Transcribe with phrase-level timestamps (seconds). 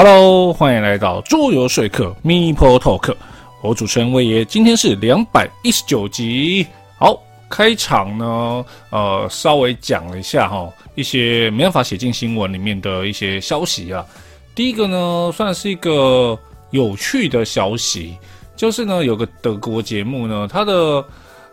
[0.00, 3.12] Hello，欢迎来到桌游说客 m i p o Talk，
[3.60, 6.64] 我主持人魏爷，今天是两百一十九集。
[6.96, 14.06] 好，开场呢，呃，稍微讲了一下哈，一些没办法写进新闻里面的一些消息啊。
[14.54, 16.38] 第一个呢，算是一个
[16.70, 18.16] 有趣的消息，
[18.54, 21.04] 就是呢，有个德国节目呢，它的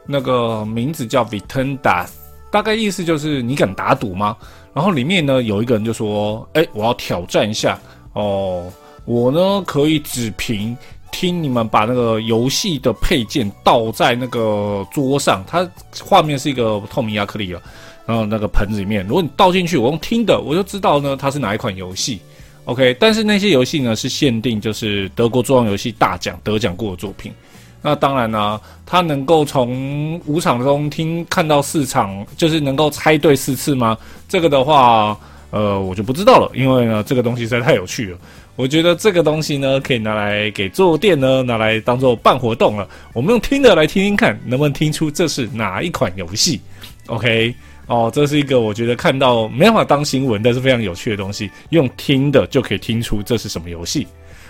[0.05, 2.09] 那个名字叫 Vitendas，
[2.51, 4.37] 大概意思就是你敢打赌吗？
[4.71, 7.79] 然后里面呢，有一个人就说，哎，我要挑战一下。
[8.15, 8.71] 哦，
[9.03, 10.75] 我呢可以只凭
[11.11, 15.69] 听你们把那个游戏的配件倒在那个桌上，它
[16.01, 17.61] 画面是一个透明亚克力啊，
[18.05, 22.21] 然后那个盆子里面，如果你倒进去，我用听的，我就知道呢它是哪一款游戏。
[22.63, 27.33] OK，但是那些游戏呢是限定，就是德国桌上游戏大奖得奖过的作品。
[27.81, 33.97] 那当然呢，它能够从五场中听看到四场，就是能够猜对四次吗？
[34.29, 35.19] 这个的话。
[35.55, 38.17] 呃，我就不知道了，因为呢，这个东西实在太有趣了。
[38.57, 42.85] 我觉得这个东西呢，可以拿来给坐垫呢，拿来当做办活动了。
[43.13, 46.59] 我们用听的来听听看，能不能听出这是哪一款游戏？
[47.07, 47.55] OK，
[47.87, 51.49] 哦，这是一个我觉得看到没办法当新闻，但是非常有趣的东西。
[51.69, 54.05] 用听的就可以听出这是什么游戏。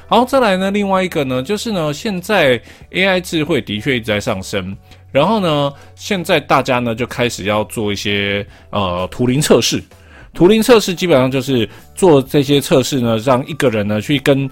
[0.08, 2.60] 好，再来呢，另外一个呢，就是呢，现在
[2.92, 4.76] AI 智慧的确一直在上升，
[5.12, 9.84] 然后呢，现在大家呢就开始要做一些呃图灵测试。
[10.36, 14.48] 图灵测试基本上就是做这些测试呢，让一个人呢去跟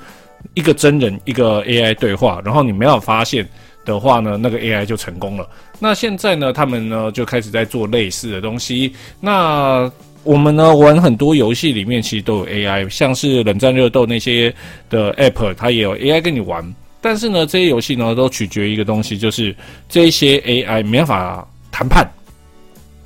[0.55, 3.47] 一个真人、一个 AI 对话，然后你没有发现
[3.85, 5.47] 的话呢，那个 AI 就成功了。
[5.79, 8.93] 那现在呢，他们呢就开始在做类似的东西。
[9.19, 9.91] 那
[10.23, 14.53] 我们呢玩很多游戏里面其实都有 AI，像是冷战热斗那些
[14.89, 16.63] 的 App，它也有 AI 跟你玩。
[17.01, 19.53] 但是呢，这些游戏呢都取决于一个东西，就是
[19.89, 22.09] 这些 AI 没办法谈判。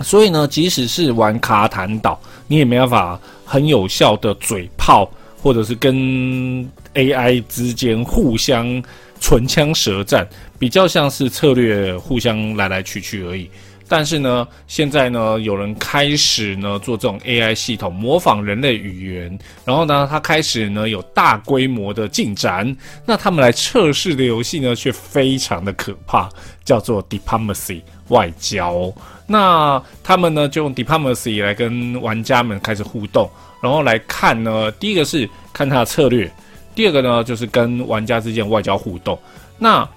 [0.01, 5.09] 所以呢，即使是玩卡坦岛，你也没办法很有效的嘴炮，
[5.41, 5.95] 或者是跟
[6.93, 8.81] AI 之间互相
[9.19, 10.27] 唇枪舌战，
[10.59, 13.49] 比较像是策略互相来来去去而已。
[13.89, 22.75] 但是呢，现在呢，有人开始呢做这种 AI 系统，模仿人类语言，然后呢，他开始呢有大规模的进展。
[23.05, 26.29] 那他们来测试的游戏呢，却非常的可怕，
[26.65, 28.93] 叫做 Diplomacy 外交。
[29.27, 33.29] 那他们呢就用 Diplomacy 来跟玩家们开始互动，
[33.61, 36.31] 然后来看呢，第一个是看他的策略，
[36.73, 39.19] 第二个呢就是跟玩家之间外交互动。
[39.59, 39.87] 那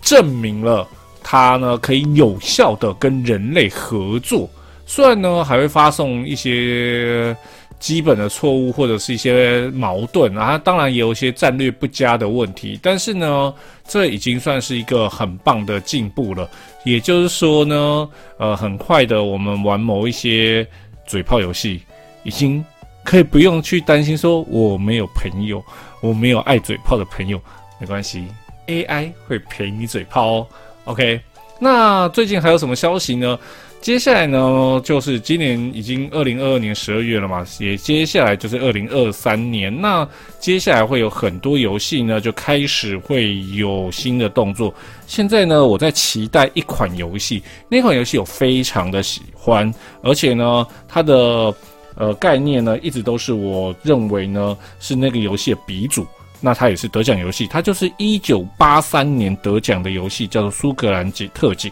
[0.00, 0.88] 证明了。
[1.28, 4.48] 它呢可以有效的跟人类合作，
[4.86, 7.36] 虽然呢还会发送一些
[7.80, 13.52] 基本的错误或者是一些矛盾啊，当然也有一些战略不佳的问题，但是呢
[13.88, 16.48] 这已经算是一个很棒的进步了。
[16.84, 18.08] 也就是说呢，
[18.38, 20.66] 呃，很快的我们玩某一些
[21.06, 21.82] 嘴炮游戏，
[22.22, 22.64] 已经
[23.04, 25.64] 可以不用去担心说我没有朋友，
[26.00, 27.40] 我没有爱嘴炮的朋友，
[27.80, 28.26] 没关系
[28.66, 30.46] ，AI 会陪你嘴炮哦。
[30.84, 31.20] OK，
[31.58, 33.38] 那最近还有什么消息呢？
[33.86, 39.72] 接下来呢，就是今年已经二零二二年十二月了嘛，也接下来就是二零二三年。
[39.80, 40.04] 那
[40.40, 44.74] 接下来会有很多游戏呢，就开始会有新的动作。
[45.06, 49.72] 现在呢，我在期待一款游戏，那款游戏我非常的喜欢，
[50.02, 51.54] 而且呢，它的
[51.94, 56.04] 呃概念呢，一直都是我认为呢是那个游戏的鼻祖。
[56.40, 61.70] 那它也是得奖游戏，它就是一九八三年得奖的游戏，叫做《苏格兰警特警》。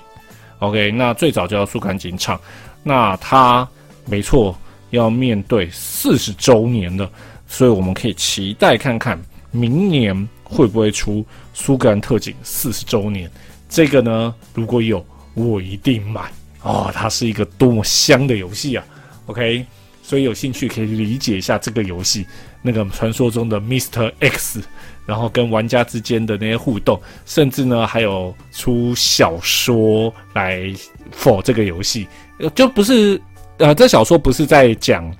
[0.69, 2.41] OK，那最早叫苏格兰警场。
[2.83, 3.69] 那它
[4.07, 4.57] 没错，
[4.91, 7.11] 要面对四十周年了，
[7.47, 9.21] 所以我们可以期待看看
[9.51, 11.21] 明年会不会出
[11.53, 13.31] 《苏格兰特警》四十周年。
[13.69, 15.05] 这个呢，如果有，
[15.35, 16.31] 我一定买
[16.63, 16.91] 哦。
[16.95, 18.85] 它是一个多么香的游戏啊
[19.27, 19.65] ！OK。
[20.07, 22.27] 所以有兴趣可以理解一下这个游戏，
[22.61, 24.13] 那个传说中的 Mr.
[24.21, 24.63] X，
[25.07, 30.73] 然后跟玩家之间的那些互动，甚至呢还有出小说来
[31.11, 32.07] 否这个游戏，
[32.55, 33.21] 就不是
[33.59, 35.11] 呃，这小说不是在讲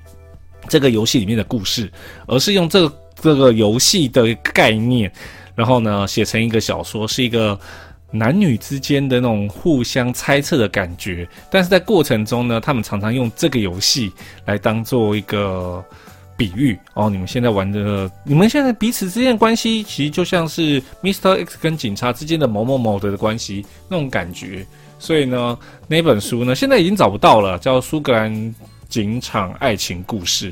[0.69, 1.91] 这个游戏里面的故事，
[2.27, 5.11] 而是用这个这个游戏的概念，
[5.55, 7.59] 然后呢写成一个小说，是一个。
[8.17, 14.13] 男女之间的那种互相猜测的感觉，但是在过程中呢，他们常常用这个游戏
[14.45, 15.85] 来当做一个
[16.37, 17.09] 比喻哦。
[17.09, 21.45] 你们现在玩的，你们现在彼此之间的关系，其实就像是 Mr.
[21.45, 24.67] X 跟警察之间的某某某的关系那种感觉。
[24.99, 28.55] 所以呢，那本书呢，现在已经找不到了，叫《苏格兰
[28.89, 30.51] 警场爱情故事》。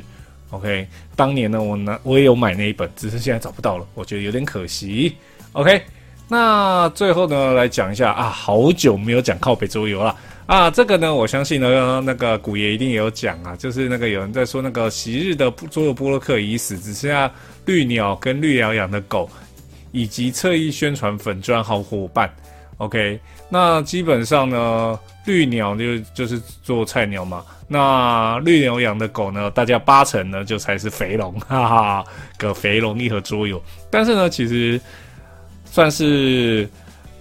[0.51, 5.15] OK，当年呢，我拿我也有买那一本，只是现在找不到了，我觉得有点可惜。
[5.53, 5.81] OK。
[6.29, 10.15] 那最后呢，来讲一下啊，好久没有讲靠北周游了。
[10.45, 17.31] 啊，这个呢，我相信呢，那个古爷一定也有讲啊，就是那个有人在说那个昔日的桌游波洛克已死，只剩下
[17.65, 19.29] 绿鸟跟绿鸟养的狗，
[19.93, 22.29] 以及侧翼宣传粉砖好伙伴。
[22.77, 23.17] OK，
[23.47, 32.05] 那基本上呢，绿鸟就就是做菜鸟嘛，那绿鸟养的狗呢，大家八成呢就才是肥龙， 哈哈，
[32.37, 34.79] 个肥龙一盒桌游，但是呢，其实
[35.63, 36.67] 算是。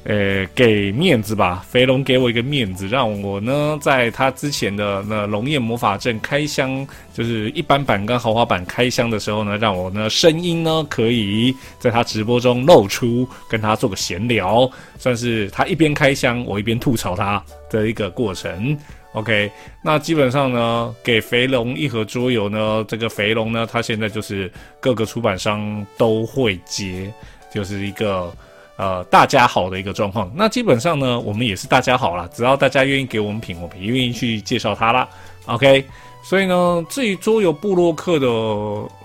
[0.04, 6.84] 呃，给面子吧，肥龙给我一个面子，让我呢在他之前的那龙焰魔法阵开箱，
[7.14, 14.68] 就是一般版跟豪华版开箱的时候呢，让我呢声音呢可以在他直播中露出，跟他做个闲聊，
[14.98, 17.40] 算是他一边开箱，我一边吐槽他
[17.70, 18.76] 的一个过程。
[19.12, 19.48] OK，
[19.84, 24.50] 那基本上呢，给肥龙一盒桌游呢，这个肥龙呢，他现在就是
[24.80, 27.08] 各个出版商都会接，
[27.54, 28.34] 就是一个。
[28.76, 35.08] 呃，大家好的一个状况，那基本上呢，我们也是大家好了，只要大家愿意给我们品，我们也愿意去介绍它啦。
[35.46, 35.84] OK，
[36.24, 38.26] 所以呢，至于桌游布洛克的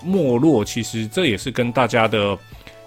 [0.04, 2.36] 没落，其实这也是跟大家的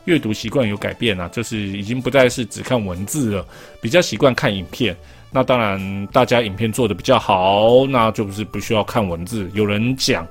[0.05, 3.45] 阅读习惯有改变啊，就是已经不再是只看文字了，
[3.79, 4.95] 比较习惯看影片。
[5.31, 10.27] 那当然，大家影片做的比较好，那就是不需要看文字，有人讲。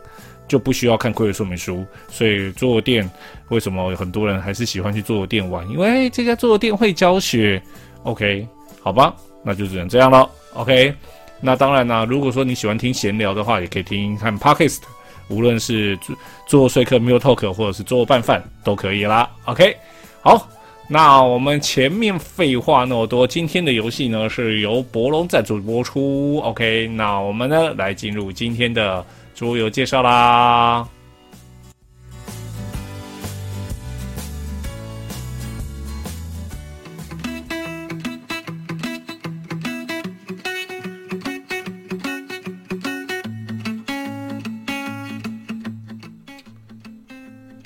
[0.50, 3.08] 就不需要看规则说明书，所以桌游店
[3.50, 5.64] 为什么很多人还是喜欢去桌游店玩？
[5.70, 7.62] 因为这家桌游店会教学。
[8.02, 8.44] OK，
[8.82, 9.14] 好吧，
[9.44, 10.28] 那就只能这样了。
[10.54, 10.92] OK，
[11.40, 14.80] 那当然呢，如果说你喜欢听闲聊的话，也可以听看 Podcast，
[15.28, 16.16] 无论是做
[16.48, 19.30] 做说客 Mule Talk 或者是做拌饭都可以啦。
[19.44, 19.76] OK，
[20.20, 20.48] 好，
[20.88, 26.40] 那我们前面废话那么多，今天的游戏呢是由博龙赞助播出。
[26.40, 29.06] OK，那我们呢来进入今天的。
[29.40, 30.86] 桌游介绍啦！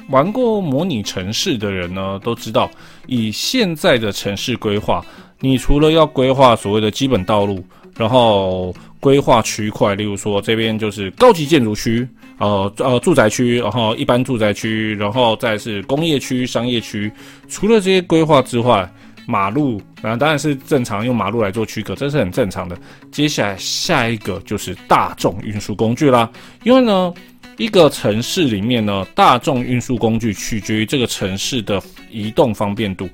[0.09, 2.71] 玩过模拟城市的人呢，都知道，
[3.09, 5.05] 以现在的城市规划，
[5.41, 7.65] 你除了要规划所谓的基本道路，
[7.97, 8.73] 然后。
[9.05, 12.09] 规划区块，例如说这边就是高级建筑区，
[12.39, 17.13] 呃呃住宅区，然后一般住宅区，然后再是工业区、商业区。
[17.47, 18.91] 除了这些规划之外，
[19.27, 22.75] 马路啊当然是正常用马路来做区隔，这是很正常的。
[23.13, 26.31] 接下来下一个就是大众运输工具啦，
[26.63, 27.13] 因为呢，
[27.59, 31.79] 一个城市里面呢，大众运输工具取决于这个城市的
[32.11, 33.07] 移动方便度。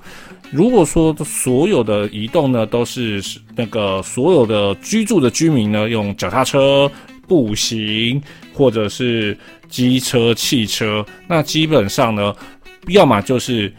[0.51, 3.23] 如果说所有的移动呢，都是
[3.55, 6.91] 那个所有的居住的居民呢，用脚踏车、
[7.27, 8.21] 步行
[8.53, 9.37] 或者是
[9.69, 12.35] 机车、汽车，那基本上呢，
[12.87, 13.73] 要么就是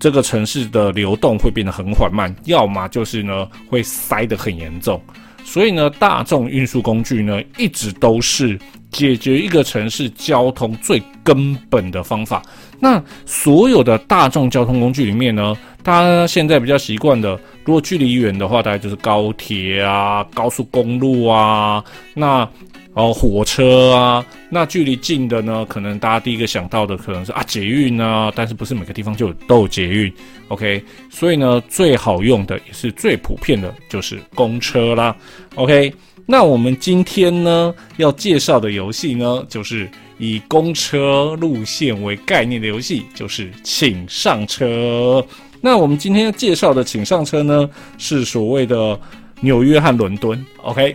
[0.00, 5.00] 这个城市的流动会变得很缓慢，要么就是呢会塞得很严重。
[5.44, 8.58] 所以呢，大众运输工具呢，一直都是
[8.90, 12.42] 解决一个城市交通最根本的方法。
[12.80, 15.56] 那所有的大众交通工具里面呢？
[15.84, 21.82] 大家现在比较习惯的，如果距离远的话，大概就是高铁啊、高速公路啊，
[22.14, 22.48] 那
[22.94, 24.24] 哦火车啊。
[24.50, 30.12] 那距离近的呢，可能大家第一个想到的可能是啊捷运啊，但是不是每个地方就有都有捷运
[30.48, 35.16] ？OK，所以呢，最好用的也是最普遍的就是公车啦。
[35.54, 35.92] OK，
[36.26, 45.24] 那我们今天呢要介绍的游戏呢，就是以公车路线为概念的游戏，就是请上车。
[45.62, 49.00] 那我们今天要介绍的，请上车呢，是所谓的
[49.40, 50.44] 纽约和伦敦。
[50.62, 50.94] OK，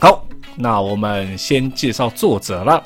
[0.00, 0.25] 好，
[0.56, 2.82] 那我们先介绍作者了。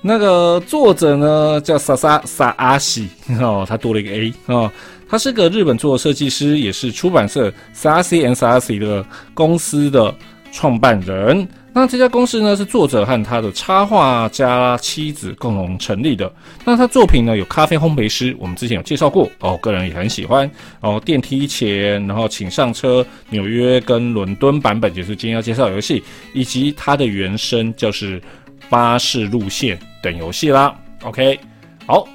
[0.00, 3.08] 那个作者呢，叫萨萨萨阿喜
[3.40, 4.72] 哦，他多了一个 A 哦，
[5.08, 10.12] 他是个日本作设计师，也是出版社 Sasi and Sasi 的公司的
[10.50, 11.46] 创办人。
[11.74, 16.30] 那这家公司呢，是作者和他的插画家妻子共同成立的。
[16.66, 20.48] 那他作品呢，有《咖啡烘焙师》，我们之前有介绍过哦，个人也很喜欢
[20.80, 21.00] 哦。
[21.02, 26.02] 电梯前，然后请上车，纽约跟伦敦版本就是今天要介绍游戏，
[26.34, 28.20] 以及它的原声就是
[28.68, 30.74] 巴士路线等游戏啦。
[31.04, 31.40] OK，
[31.86, 32.06] 好，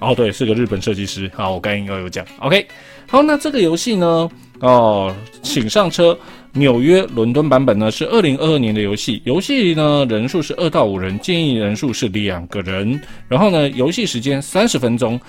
[0.00, 1.30] 哦对，是个日本设计师。
[1.34, 2.24] 好，我刚应该有讲。
[2.40, 2.66] OK，
[3.08, 4.30] 好，那这个游戏呢，
[4.60, 6.18] 哦，请上车。
[6.52, 13.00] 纽约、伦敦版本呢是二零二二年的游戏，游戏呢人数是二到五人，建议人数是两个人。
[13.28, 15.20] 然后呢，游戏时间三十分钟。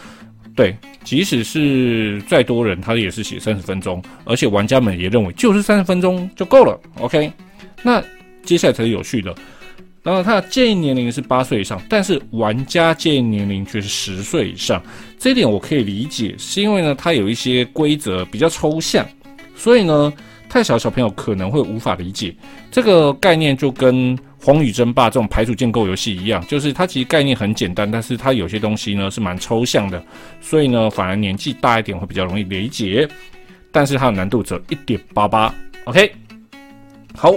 [0.55, 6.77] 对，即使是再多人，他也是写三十分钟，而且玩家们也认为就是三十分钟就够了。
[6.99, 7.31] OK，
[7.83, 8.03] 那
[8.43, 9.33] 接下来才是有趣的。
[10.01, 14.81] 然后它的建议年龄是八岁以上，但是玩家建议年龄却是十岁以上。
[15.19, 19.07] 这一点我可以理解，是因为呢它有一些规则比较抽象，
[19.61, 20.11] 所以呢。
[20.51, 22.35] 太小的小朋友可能会无法理解。
[22.69, 30.03] 这个概念就跟荒与争霸这种排除建构游戏一样，就是它其实概念很简单，但是它有些东西呢是蛮抽象的，
[30.41, 33.07] 所以呢反而年纪大一点会比较容易理解。
[33.71, 35.55] 但是它的难度只有一点八八。
[35.85, 36.11] OK，
[37.15, 37.33] 好，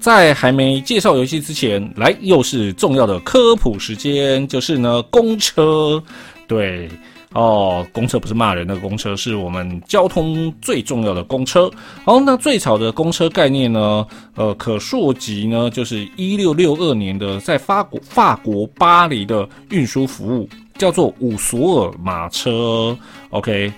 [0.00, 6.02] 在还没介绍游戏之前，来又是重要的科普时间，就是呢公车，
[6.48, 6.90] 对。
[7.34, 11.70] 哦，公车不是骂人的公车，是我们交通最重要的公车。
[12.04, 14.06] 好，那最早的公车概念呢？
[14.36, 20.48] 呃，可溯及呢，就是一六六二年的在法国法国巴黎的运输服务，
[20.78, 22.96] 叫做五索尔马车。
[23.30, 23.72] OK。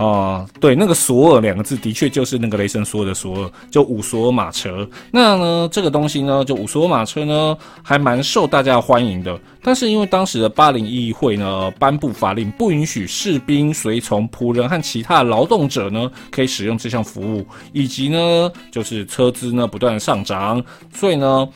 [0.00, 4.88] 啊，对，那个索尔两个字的确就是那个雷神索尔的索尔，就五索尔马车。
[5.10, 9.38] 那呢，这个东西呢，就五索尔马车呢，还蛮受大家欢迎的。
[9.62, 20.64] 但是因为当时的巴黎议会呢，颁布法令，不允许士兵、随从、仆人和其他劳动者呢，可以使用这项服务，以及呢，就是车资呢不断上涨，
[20.94, 21.46] 所以呢，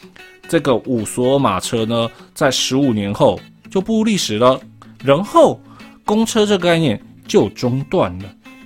[0.50, 4.60] 这个五索尔马车呢，在十五年后就步入历史了。
[5.02, 5.58] 然后，
[6.04, 7.00] 公车这个概念。
[7.26, 8.24] 就中断了，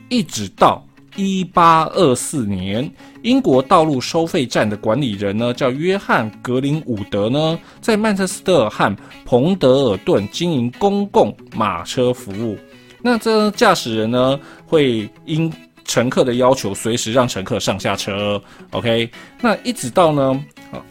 [0.09, 0.85] 一直到
[1.17, 2.91] 一八二四年，
[3.23, 12.57] 英国道路收费站的管理人呢，叫约翰格林伍德呢，在曼彻斯特和彭德尔顿经营公共马车服务。
[13.03, 15.53] 那这驾驶人呢，会因
[15.85, 18.41] 乘客的要求，随时让乘客上下车。
[18.73, 19.11] OK，
[19.41, 20.45] 那一直到呢，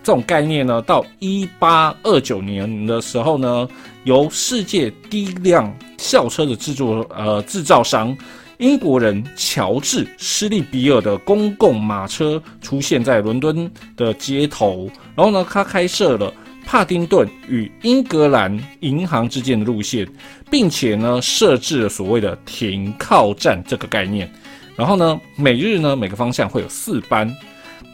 [0.04, 3.68] 这种概念呢，到一八二九年的时候呢，
[4.04, 8.16] 由世界第一辆校车的制作呃制造商
[8.58, 16.34] 英国人乔治施利比尔的公共马车出现在伦敦的街头，然后呢，他开设了
[16.66, 20.08] 帕丁顿与英格兰银行之间的路线，
[20.50, 24.30] 并且呢，设置了所谓的停靠站这个概念，
[24.76, 27.32] 然后呢，每日呢每个方向会有四班，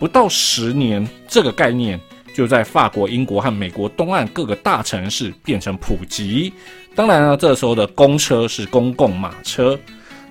[0.03, 1.97] 不到十年，这个概念
[2.35, 6.51] 就在法国、英国和美国东岸各个大城市变成普及。
[6.93, 9.79] 当然呢，这时候的公车是公共马车。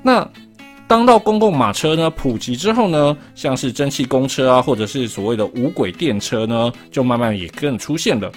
[0.03, 0.31] 那
[0.87, 8.31] 当到公共马车呢普及之后呢，像是蒸汽公车啊，或者是所谓的无轨电车呢，就慢慢也更出现了。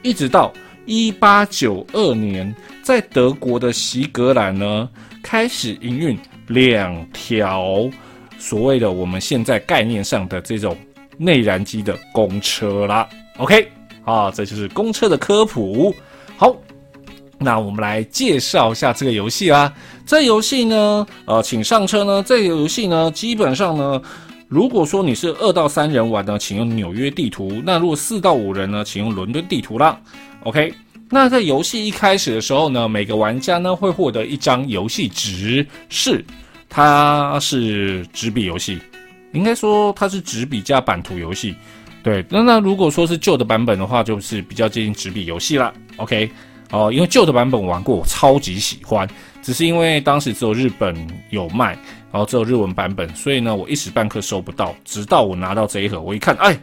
[0.00, 0.50] 一直到
[0.86, 4.88] 一八九二年，在德国的席格兰呢，
[5.22, 7.90] 开始营运两条
[8.38, 10.76] 所谓的我们现在概念上的这种
[11.16, 13.08] 内燃机的公车啦。
[13.36, 13.68] OK，
[14.04, 15.94] 啊，这就是公车的科普。
[16.36, 16.56] 好。
[17.40, 19.72] 那我们来介绍一下这个游戏啦。
[20.04, 22.20] 这游戏呢，呃，请上车呢。
[22.20, 24.02] 这个游戏呢，基本上呢，
[24.48, 30.00] 如果说你是二到三人玩呢，请用纽约地图；那如果四到五人呢，请用伦敦地图啦。
[30.42, 30.74] OK。
[31.10, 36.24] 那在游戏一开始的时候呢，每个玩家呢会获得一张游戏值，是
[36.68, 38.78] 它是纸笔游戏，
[39.32, 41.54] 应该说它是纸笔加版图游戏。
[42.02, 45.72] 对，那那如果说是旧的版本的话，就是比较接近纸笔游戏啦。
[45.96, 46.30] OK。
[46.70, 49.08] 哦，因为旧的版本我玩过，我超级喜欢。
[49.40, 50.94] 只是因为当时只有日本
[51.30, 51.72] 有卖，
[52.12, 54.76] 然后只有日文版本，所以呢，我一时半刻收不到。
[54.84, 56.60] 直到我拿到这一盒，我一看，哎，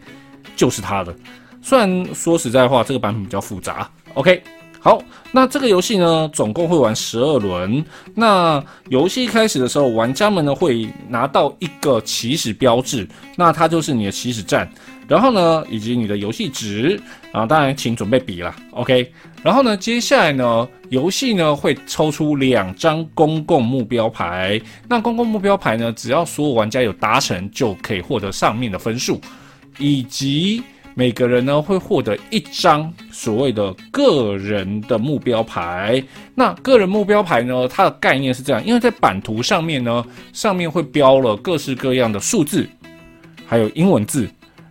[0.56, 1.12] 就是它的。
[1.60, 3.90] 虽然说实在话，这个版本比较复杂。
[4.14, 4.44] OK，
[4.86, 5.02] 好，
[5.32, 7.84] 那这个游戏呢，总共会玩十二轮。
[8.14, 14.70] 那游戏开始的时候，玩家们呢会拿到一个起始标志，那它就是你的起始站。
[15.08, 17.02] 然后呢，以及你的游戏值
[17.32, 19.12] 啊，当然请准备笔了，OK。
[19.42, 24.62] 然后呢，接下来呢，游戏呢会抽出两张公共目标牌。
[24.88, 29.20] 那公共目标牌呢，只要所有玩家有达成，就可以获得上面的分数，
[29.80, 30.62] 以及
[30.98, 36.02] 每个人呢会获得一张所谓的个人的目标牌。
[36.34, 42.66] 那个人目标牌呢，它的概念是这样，因为在版图上面呢，上面会标了各式各样的数字，
[43.46, 44.28] 还有英文字。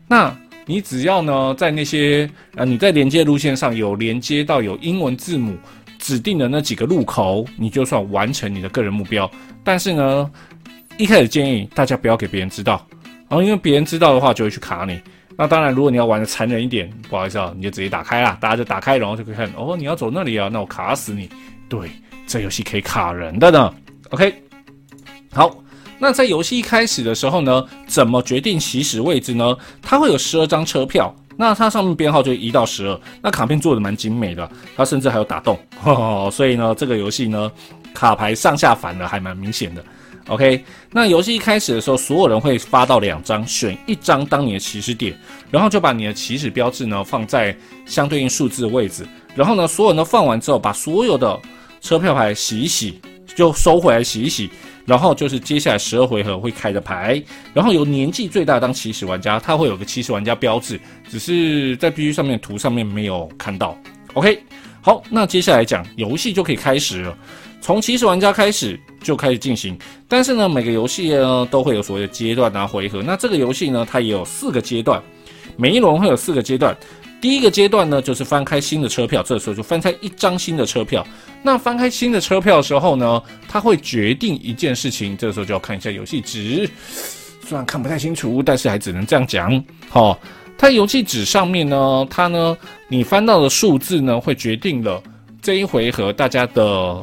[0.09, 5.55] 那你只要呢，在那些呃，你在连接路线上有连接到有英文字母
[5.99, 9.31] 指定的那几个路口，你就算完成你的个人目标。
[9.63, 10.31] 但是呢，
[10.97, 12.87] 一开始建议大家不要给别人知道，
[13.29, 14.99] 然后因为别人知道的话就会去卡你。
[15.37, 21.29] 那当然，如果你要玩的残忍一点，不好意思啊，你就直接打开啦，大家就打开，然后就可以看哦，你要走那里啊，那我卡死你。
[21.69, 21.91] 对，
[22.27, 23.75] 这游戏可以卡人的呢。
[24.11, 24.35] OK，
[25.33, 25.57] 好。
[25.97, 29.57] 那在游戏一开始的时候呢，怎么决定起始位置呢？
[29.81, 33.01] 它会有十二张车票，那它上面编号就一到十二。
[33.23, 35.59] 那卡片做的蛮精美的，它甚至还有打洞，
[36.31, 37.51] 所以呢，这个游戏呢，
[37.95, 39.83] 卡牌上下反的还蛮明显的。
[40.29, 45.15] OK，那游戏一开始的时候，所有人会发到两张，选一张当你的起始点，
[45.51, 51.39] 然后就把你的起始标志呢放在相对应数字的位置，然后呢，所有人都放完之后，把所有的
[51.81, 53.01] 车票牌洗一洗，
[53.37, 54.51] 就收回来洗一洗。
[54.87, 57.23] 然后就是接下来十二回合会开的牌，
[57.55, 60.79] 然后由年纪最大当起始玩家，他会有个起始玩家标志，
[61.09, 63.75] 只是在 B G 上面图上面没有看到。
[64.13, 64.39] OK，
[64.83, 67.17] 好，那接下来讲游戏就可以开始了，
[67.63, 69.75] 从起始玩家开始就开始进行，
[70.15, 75.03] 但是呢，每个游戏呢都会有所谓的阶段啊回合，那这个游戏呢它也有四个阶段，
[75.57, 76.73] 每一轮会有四个阶段。
[77.21, 81.05] 第一个阶段呢，就是翻开新的车票，这时候就翻开一张新的车票。
[81.43, 86.71] 那翻开新的车票的时候呢，它会决定一件事情，这时候就要看一下游戏纸，
[87.45, 89.65] 虽然看不太清楚，但是还只能这样讲。
[89.89, 90.17] 好，
[90.57, 92.57] 它游戏纸上面呢，它呢，
[92.87, 95.03] 你翻到的数字呢，会决定了
[95.43, 97.03] 这一回合大家的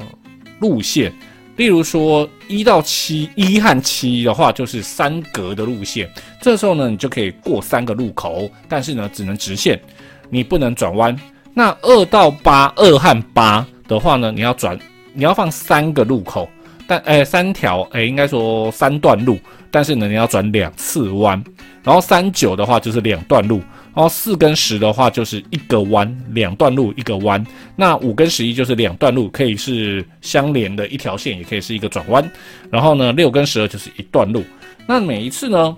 [0.61, 1.13] 路线。
[1.57, 6.09] 例如说一到七，一和七的话就是三格的路线，
[6.41, 9.79] 这时候呢，你就可以过三个路口，但是呢，只能直线。
[10.33, 11.13] 你不能转弯。
[11.53, 14.79] 那二到八，二和八的话呢，你要转，
[15.13, 16.49] 你要放三个路口，
[16.87, 19.37] 但诶三条诶应该说三段路，
[19.69, 21.43] 但是呢你要转两次弯。
[21.83, 23.59] 然后三九的话就是两段路，
[23.93, 27.45] 然后四跟十的话就是一个弯，两段路一个弯。
[27.75, 32.31] 那五跟十一就是两段路，可以是相连的一条线，也可以是一个转弯。
[32.69, 34.43] 然后呢六跟十二就是一段路。
[34.87, 35.75] 那每一次呢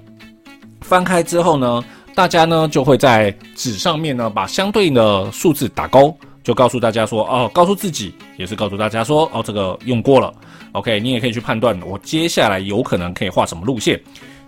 [0.82, 1.84] 翻开之后呢？
[2.16, 10.32] 大家呢就会在纸上面呢把相对应的数字打勾，就告诉大家说哦，告诉自己也是告诉大家说哦，这个用过了。
[10.74, 14.00] OK，你也可以去判断我接下来有可能可以画什么路线。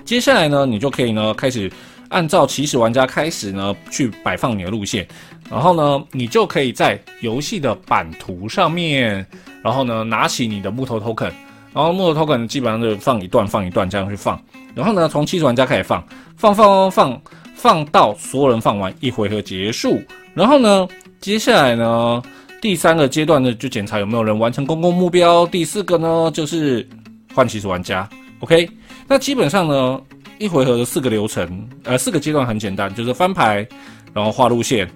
[0.04, 1.68] 接下来呢，你就可以呢开始
[2.16, 5.06] 按照起始玩家开始呢去摆放你的路线，
[5.52, 9.26] 然后呢你就可以在游戏的版图上面，
[9.62, 11.32] 然后呢拿起你的木头 token，
[11.74, 14.42] 然后木头 token 基本上就放一段放一段这样去放，
[14.74, 16.02] 然后呢从起始玩家开始放，
[16.38, 17.22] 放放放放。
[17.58, 20.00] 放到所有人放完一回合结束，
[20.34, 20.88] 然后呢，
[21.22, 22.22] 接下来呢，
[22.62, 26.88] 第三个阶段呢就检查有没有人完成公共目标，第四个呢就是
[27.34, 28.08] 换起始玩家。
[28.42, 28.70] OK，
[29.08, 30.00] 那基本上呢，
[30.38, 33.68] 一回合的四个流程，呃，四个阶段很简单，就是翻牌，
[34.14, 34.90] 然后画路线，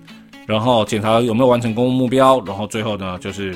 [0.45, 3.55] 然后检查有没有完成公共目标，然后最后呢就是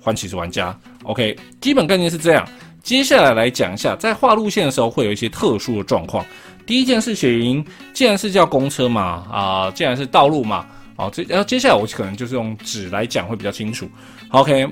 [0.00, 0.76] 换骑士玩家。
[1.04, 2.46] OK，基本概念是这样。
[2.82, 6.24] 接下来来讲一下，在画路线的时候会有一些特殊的状况。
[6.64, 10.64] 第一件事情，既然是叫公车嘛，啊，既然是道路嘛，
[10.96, 13.88] 好，这然后接下来我可能就是用纸来讲会比较清楚。
[14.30, 14.66] OK，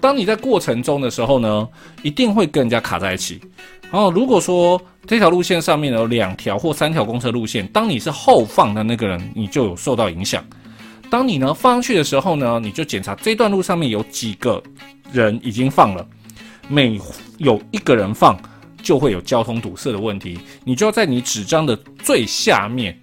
[0.00, 1.68] 当你在过程中的时候呢，
[2.02, 3.40] 一定会跟人家卡在一起。
[3.90, 10.44] 然后如果说这条路线上面有两条或三条公车路线，当你是后放的那个人，你就有受到影响。
[11.10, 14.62] 当你呢放上去的时候呢，你就检查这段路上面有几个
[15.12, 16.06] 人已经放了，
[16.68, 17.00] 每
[17.38, 18.38] 有一个人放。
[18.82, 22.98] 就会有交通堵塞的问题，你就要在你纸张的最下面，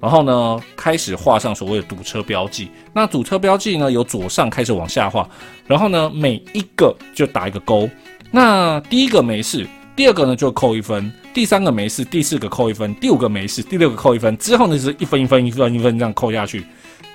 [0.00, 2.70] 然后呢开始画上所谓的堵车标记。
[2.92, 5.28] 那堵车标记呢，由左上开始往下画，
[5.66, 7.90] 然后呢每一个就打一个勾。
[8.30, 16.64] 那第一个没事，第二个呢就扣一分，第三个没事，第四个扣一分，第五个没事，第六个扣一分，之后呢就是一分一分一分一分这样扣下去。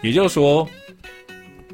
[0.02, 0.68] 也就是说，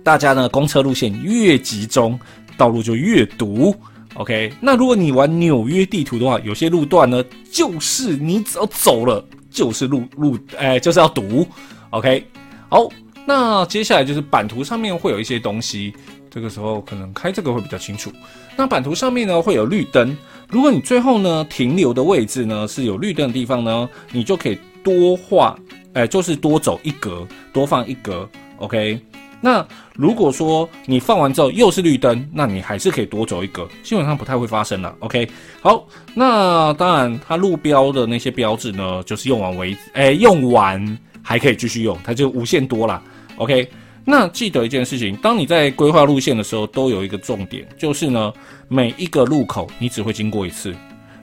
[0.01, 2.17] 大家呢公车路线越集中，
[2.57, 3.75] 道路就越堵。
[4.15, 11.45] OK，那如果你玩纽约地图的话，有些路段呢，就是你只要走了，就是路路，哎，就是要堵。
[11.89, 12.23] OK，
[12.69, 12.87] 好，
[13.25, 15.93] 那接下来就是版图上面会有一些东西，
[16.29, 18.11] 这个时候可能开这个会比较清楚。
[18.55, 20.15] 那版图上面呢会有绿灯，
[20.53, 25.57] 如果你最后呢停留的位置呢是有绿灯的地方呢，你就可以多画，
[25.93, 28.29] 哎，就是多走一格，多放一格。
[28.57, 28.99] OK。
[29.41, 34.95] 那如果说你放完之后又是绿灯，那你还是可以多走一格，基本上不太会发生了。
[34.99, 35.27] OK，
[35.59, 43.03] 好，那当然它路标的那些标志呢，就是用完为止，哎，用完还可以继续用，它就无限多啦。
[43.35, 43.67] OK，
[44.05, 48.33] 那记得一件事情，当你在规划路线的时候，都有一个重点，就是呢，
[48.67, 50.75] 每一个路口你只会经过一次。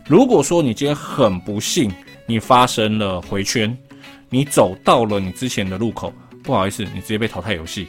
[0.07, 1.93] 如果说你今天很不幸，
[2.27, 3.77] 你发生了回圈，
[4.29, 6.13] 你走到了你之前的路口，
[6.43, 7.87] 不好意思，你直接被淘汰游戏。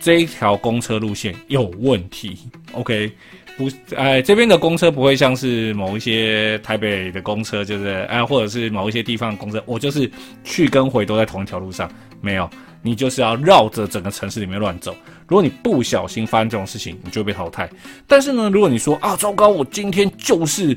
[0.00, 2.36] 这一条公车路线有问题
[2.72, 3.12] ，OK，
[3.56, 10.10] 不，哎，这边的公车不会像是某一些台北的公车，就是哎，或者是某一些地方的公车，我就是
[10.42, 11.88] 去跟回都在同一条路上，
[12.20, 12.50] 没有，
[12.82, 14.94] 你就是要绕着整个城市里面乱走。
[15.28, 17.70] 如果你不小心发生这种事情，你就会被淘汰。
[18.06, 20.76] 但是呢，如果你说啊，糟糕，我今天就是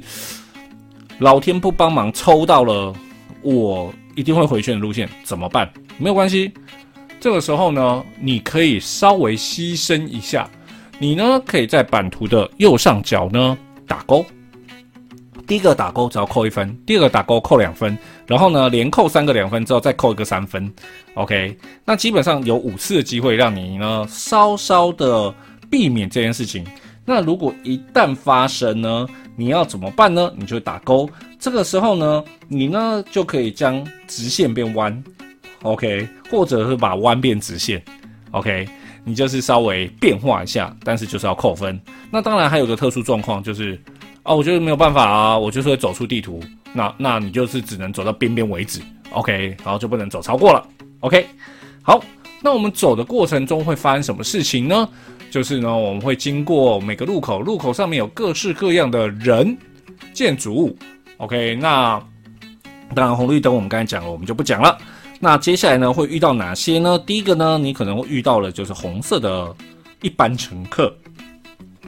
[1.19, 2.93] 老天不帮忙抽到了
[3.41, 5.69] 我一定会回去的路线，怎么办？
[5.97, 6.51] 没有关系。
[7.19, 10.49] 这个时候呢，你可以稍微牺牲一下，
[10.99, 14.25] 你呢可以在版图的右上角呢打勾。
[15.47, 20.71] 第一个打勾只要扣一分，第二个打勾扣两分，然后呢连扣三个两分之后再扣一个三分。
[21.13, 25.33] OK，那基本上有五次的机会让你呢稍稍的
[25.69, 26.65] 避免这件事情。
[27.05, 30.33] 那如果一旦发生呢，你要怎么办呢？
[30.35, 31.07] 你就打勾。
[31.39, 35.03] 这个时候呢，你呢就可以将直线变弯
[35.61, 37.79] ，OK，或者是把弯变直线
[38.31, 38.67] ，OK，
[39.03, 41.79] 你就是稍微变化一下，但是就是要扣分。
[42.09, 43.79] 那当然还有个特殊状况就是，
[44.25, 46.41] 啊，我就是没有办法啊，我就是会走出地图，
[46.73, 50.67] 那那你就是只能走到边边为止，OK，然后就不能走超过了
[51.01, 51.27] ，OK。
[51.83, 52.03] 好，
[52.41, 54.89] 那我们走的过程中会发生什么事情呢？
[55.29, 59.55] 就是呢，我们会经过每个路口，路口上面有各式各样的人、
[60.11, 60.75] 建筑物。
[61.17, 62.01] OK，那
[62.95, 64.75] 当然红绿灯我们刚才讲了，我们就不讲了。
[65.19, 66.97] 那接下来呢，会遇到哪些呢？
[67.05, 69.55] 第一个呢，你可能会遇到了就是红色的
[70.01, 70.91] 一般乘客，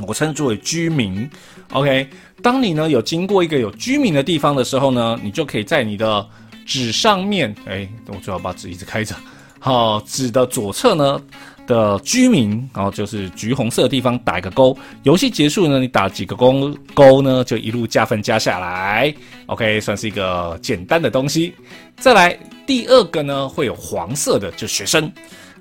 [0.05, 1.29] 我称之为居民。
[1.71, 2.07] OK，
[2.41, 6.27] 当你呢有经过一个有居民的地方的时候呢，你就可以在你的
[6.65, 9.15] 纸上面，哎，我最好把纸一直开着。
[9.59, 11.21] 好，纸的左侧呢？
[11.65, 14.77] 的居民，然后就是橘红色的地方打一个勾。
[15.03, 19.13] 游戏结束呢，你打几个勾勾呢，就一路加分加下来。
[19.47, 21.53] OK，算是一个简单的东西。
[21.97, 25.11] 再来第二个呢，会有黄色的，就学生。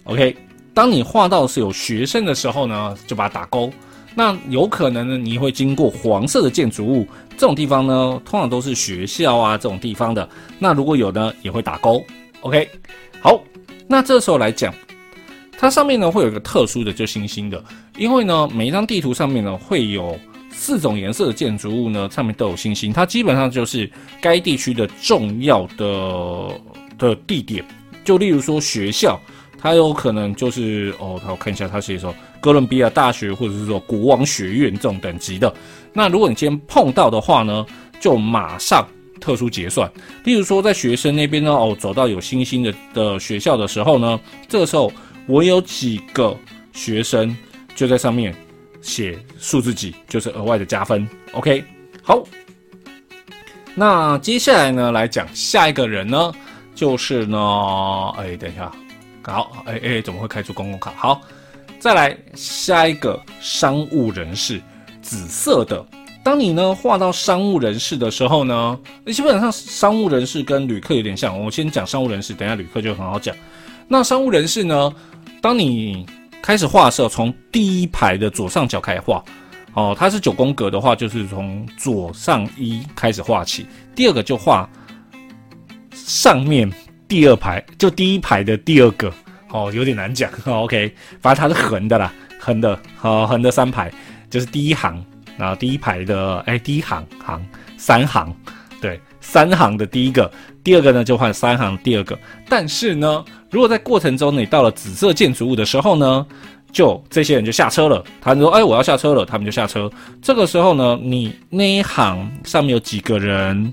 [0.05, 0.37] OK，
[0.73, 3.69] 当你画到是有学生的时候呢，就把它打勾。
[4.19, 10.27] 那有可能呢，你会经过黄色的建筑物，这种地方呢，通常都是学校啊这种地方的。
[10.59, 12.03] 那如果有呢，也会打勾。
[12.41, 12.69] OK，
[13.21, 13.39] 好，
[13.87, 14.75] 那这时候来讲。
[15.59, 17.65] 它上面呢会有一个特殊的，就星星的，
[17.97, 20.19] 因为呢每一张地图上面呢会有
[20.51, 26.61] 四种颜色的建筑物呢，上面都有星星，它基本上就是该地区的重要的
[26.99, 27.65] 的地点。
[28.05, 29.19] 就例如说学校，
[29.59, 35.53] 它有可能就是哦，我看一下它写说哥伦比亚大学或者是说国王学院这种等级的。
[35.93, 37.65] 那如果你今天碰到的话呢，
[38.01, 38.87] 就马上
[39.21, 39.91] 特殊结算。
[40.25, 44.93] 例如说在学生那边呢，哦走到有星星的的学校的时候呢，这个时候。
[45.29, 46.39] 我有几个
[46.73, 47.37] 学生
[47.75, 48.33] 就在上面
[48.81, 51.05] 写数字几，就是额外的加分。
[51.33, 51.65] OK，
[52.01, 52.23] 好。
[53.75, 56.33] 那接下来呢，来讲下一个人呢，
[56.77, 57.37] 就是呢，
[58.19, 58.71] 哎，等一下，
[59.25, 60.93] 好，哎哎，怎么会开出公共卡？
[60.97, 61.21] 好，
[61.87, 64.61] 再来下一个商务人士，
[65.01, 65.87] 紫色的。
[66.25, 71.41] 当你呢画到商务人士的时候呢，基本上商务人士跟旅客有点像。
[71.41, 73.33] 我先讲商务人士，等下旅客就很好讲。
[73.87, 74.93] 那商务人士呢？
[75.41, 76.05] 当你
[76.43, 79.25] 开始画的时候，从第一排的左上角开始画，
[79.75, 83.65] 哦，它是九宫格的话，就是从左上一开始画起。
[83.95, 84.69] 第二个就画
[85.93, 86.69] 上面
[87.07, 89.15] 第二排，就第一排的第二个，
[89.51, 90.31] 哦，有点难讲。
[90.45, 93.93] OK，反正它是横的啦，横的，好，横的三排
[94.29, 95.05] 就是第一行，
[95.37, 97.45] 然后第一排的，哎，第一行行
[97.77, 98.35] 三行，
[98.81, 100.31] 对，三行的第一个，
[100.65, 103.25] 第二个呢就换三行第二个，但是呢。
[103.49, 106.27] 如果在过程中你到了紫色建筑物的时候呢，
[106.73, 108.05] 就这些人就下车了。
[108.21, 109.89] 他说：“哎，我要下车了。”他们就下车。
[110.21, 113.73] 这个时候呢，你那一行上面有几个人，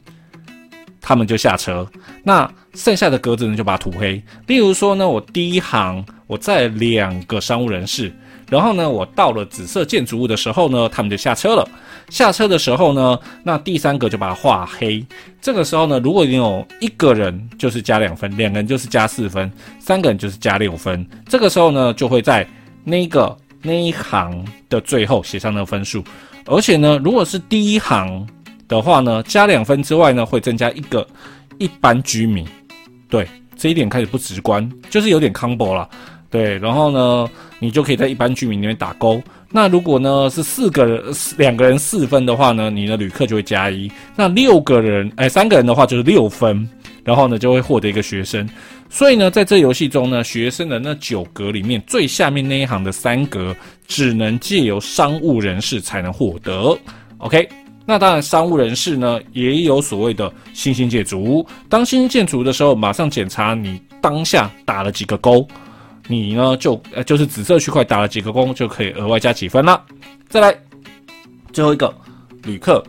[1.01, 1.85] 他们就下车。
[2.23, 4.21] 那剩下的格子呢，就把它涂黑。
[4.47, 8.11] 例如说呢，我第一行我在两个商务人士。
[8.49, 11.67] 然后呢，我到了紫色建筑物的时候呢，他们就下车了。
[12.09, 15.03] 下车的时候呢，那第三个就把它画黑。
[15.41, 21.03] 这个时候呢，如果你有一个人就是加两分，两个人就是加四分，三个人就是加六分。
[21.27, 22.45] 这个时候呢，就会在
[22.83, 26.03] 那个那一行的最后写上那个分数。
[26.45, 28.27] 而且呢，如果是第一行
[28.67, 31.07] 的话呢，加两分之外呢，会增加一个
[31.57, 32.45] 一般居民。
[33.13, 35.87] 对，这一点开始不直观，就是有点 combo 了。
[36.31, 39.21] 对，然后呢，你就可以在一般居民里面打勾。
[39.51, 41.03] 那如果呢是四个人，
[41.37, 43.87] 两个人四分的话呢，你的旅客就会加一。
[44.15, 46.67] 那六个人，哎，三个人的话就是六分，
[47.03, 48.49] 然后呢就会获得一个学生。
[48.89, 53.55] 所以呢，在这游戏中呢，学生的那九格里面最下面那一行的三格，
[53.87, 56.75] 只能借由商务人士才能获得。
[57.19, 57.47] OK，
[57.85, 61.45] 那当然商务人士呢也有所谓的新兴建筑。
[61.67, 65.47] 当新兴建筑的时候，马上检查你当下打了几个勾。
[66.07, 69.81] 你呢就呃就是紫色区块打了几个勾就可以额外加几分了。
[70.27, 70.53] 再来
[71.53, 71.93] 最后一个
[72.43, 72.83] 旅客，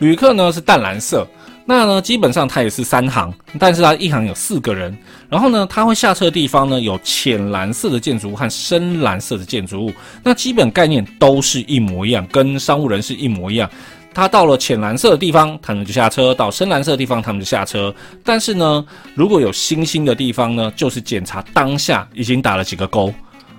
[0.00, 1.24] 旅客呢是淡蓝色，
[1.64, 4.96] 那呢基本上它也是三行，但是它一行有四个人。
[5.28, 13.68] 然后呢，它会下车的地方呢有浅蓝色的建筑物和深蓝色的建筑物，那基本概念都是一模一样，跟商务人士一模一样。
[14.16, 17.94] 他到了浅蓝色的地方，他们就下车；到深蓝色的地方，他们就下车。
[18.24, 18.82] 但是呢，
[19.14, 23.12] 如果有星星的地方呢，就是检查当下已经打了几个勾，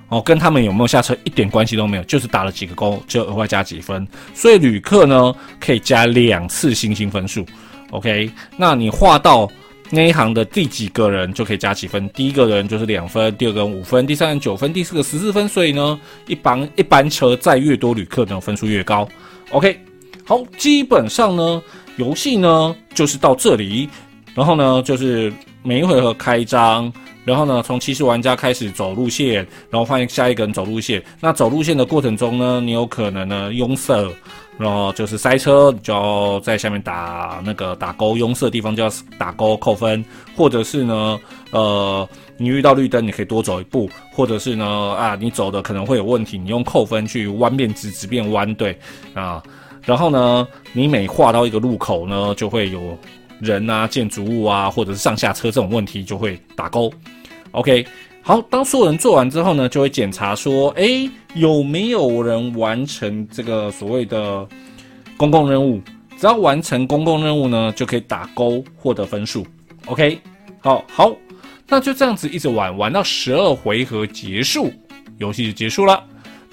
[0.10, 4.08] 哦，跟他们有没有下车一点关系都没有，就是打了几个勾就额外加几分。
[4.34, 7.46] 所以旅客呢可以加两次星星分数。
[7.92, 9.48] OK，那你画到
[9.92, 12.10] 那一行的第几个人就可以加几分？
[12.10, 15.48] 第一个人就是两分，第二个人五分，第三个人九分，第四个十四分。
[15.48, 19.08] 所以呢，一般一班车载越多旅客呢，分数越高。
[19.52, 19.80] OK。
[20.28, 21.64] 好，基本上呢，
[21.96, 23.88] 游戏呢就是到这里，
[24.36, 25.32] 然后呢就是
[25.64, 26.92] 每一回合开张，
[27.24, 29.36] 然后呢从骑士玩家开始走路线，
[29.70, 31.02] 然后换下一个人走路线。
[31.22, 34.06] 那走路线的过程中呢，你有可能呢拥塞，
[34.58, 40.04] 然后就是塞车，就要在下面打那个打勾，拥塞的地方就要打勾扣分，
[40.36, 41.18] 或者是呢，
[41.52, 48.78] 呃，你遇到绿灯，你可以多走一步，或者是呢，啊，你走的可能会有问题，你用扣分去弯变直，直变弯，对，
[49.14, 49.42] 啊。
[49.88, 52.98] 然后呢，你每画到一个路口呢，就会有
[53.40, 56.92] 人啊、建筑物啊，或者是上下车这种问题就会打勾。
[57.52, 57.88] OK，
[58.22, 64.46] 好，当所有人做完之后呢，就会检查说，哎，有没有人完成这个所谓的
[65.16, 65.82] 公共任务？
[66.20, 69.48] 只要完成公共任务呢，就可以打勾获得分数。
[69.86, 70.20] OK，
[70.60, 71.16] 好好，
[71.66, 74.70] 那就这样子一直玩，玩到十二回合结束，
[75.18, 76.04] 游戏就结束了。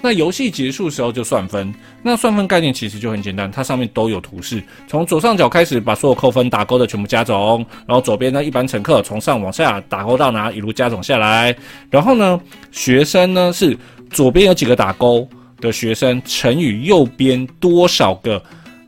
[0.05, 11.55] 那游戏结束时候就算分，那算分概念其实就很简单，它上面都有图示，从左上角开始把所有扣分打勾的全部加总，然后左边呢一般乘客从上往下打勾到哪一路加总下来，
[11.89, 12.39] 然后呢
[12.71, 13.75] 学生呢是
[14.11, 15.27] 左边有几个打勾
[15.59, 18.39] 的学生乘以右边多少个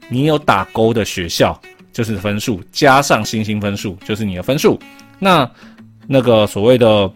[0.09, 1.59] 你有打勾的学校
[1.91, 4.79] 就是分数，加上星星分数就是你的分数，
[5.17, 5.49] 那
[6.05, 7.11] 那个所谓的。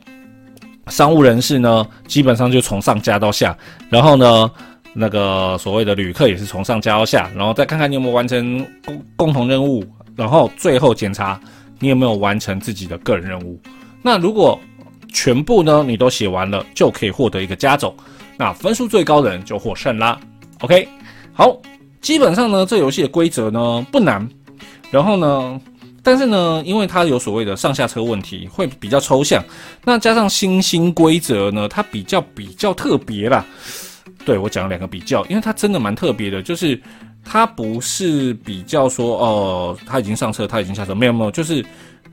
[0.87, 3.55] 商务人士呢，基本上就从上加到下，
[3.89, 4.51] 然后呢，
[4.93, 11.39] 那个所谓的旅客也是从上加到下，然后再看看你有没有完成共共同任务，然后最后检查
[11.79, 13.59] 你有没有完成自己的个人任务。
[14.01, 14.59] 那如果
[15.13, 17.95] 全部呢你都写完了，就可以获得一个加总，
[18.37, 20.19] 那分数最高的人就获胜啦。
[20.61, 20.87] OK，
[21.33, 21.55] 好，
[22.01, 24.27] 基本上呢这游戏的规则呢不难，
[24.89, 25.61] 然后呢。
[26.03, 29.43] 但是呢，因为它有所谓的上下车问题，会比较抽象。
[29.83, 33.45] 那加上星星规则呢，它比较比较特别啦。
[34.25, 36.79] 对我讲了两个比较，因为它真的蛮特别的，就是
[37.23, 41.63] 它不是比较说哦，他已经上车，他已经下车，没有没有，就是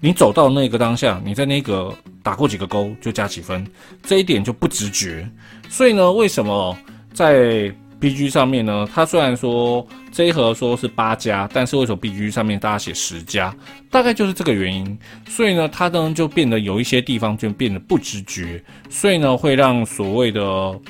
[0.00, 3.66] 你走到那个当下，你在那个打过几个勾就加几分，
[4.02, 5.28] 这一点就不直觉。
[5.68, 6.76] 所以呢，为什么
[7.12, 13.54] 在？B G 上面呢，它虽然说这一盒说是八加，但是为什么 B G 上面大家写十加？
[13.90, 14.98] 大概就是这个原因。
[15.26, 20.80] 所以呢，它呢就变得有一些地方就变得不直觉，所以呢会让所谓的